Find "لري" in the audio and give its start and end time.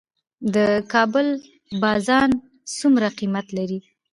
3.57-3.79